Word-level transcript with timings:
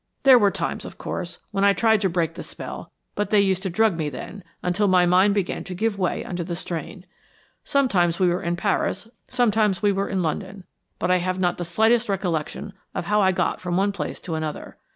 There 0.23 0.39
were 0.39 0.49
times, 0.49 0.83
of 0.83 0.97
course, 0.97 1.37
when 1.51 1.63
I 1.63 1.73
tried 1.73 2.01
to 2.01 2.09
break 2.09 2.33
the 2.33 2.41
spell, 2.41 2.91
but 3.13 3.29
they 3.29 3.39
used 3.39 3.61
to 3.61 3.69
drug 3.69 3.95
me 3.95 4.09
then, 4.09 4.43
until 4.63 4.87
my 4.87 5.05
mind 5.05 5.35
began 5.35 5.63
to 5.65 5.75
give 5.75 5.99
way 5.99 6.25
under 6.25 6.43
the 6.43 6.55
strain. 6.55 7.05
Sometimes 7.63 8.19
we 8.19 8.29
were 8.29 8.41
in 8.41 8.55
Paris, 8.55 9.07
sometimes 9.27 9.83
we 9.83 9.91
were 9.91 10.09
in 10.09 10.23
London, 10.23 10.63
but 10.97 11.11
I 11.11 11.17
have 11.17 11.37
not 11.37 11.59
the 11.59 11.65
slightest 11.65 12.09
recollection 12.09 12.73
of 12.95 13.05
how 13.05 13.21
I 13.21 13.31
got 13.31 13.61
from 13.61 13.77
one 13.77 13.91
place 13.91 14.19
to 14.21 14.33
another. 14.33 14.75